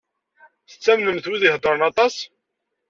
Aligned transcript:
Tettamnemt 0.69 1.25
wid 1.29 1.43
i 1.45 1.47
iheddṛen 1.49 1.87
aṭas? 1.89 2.15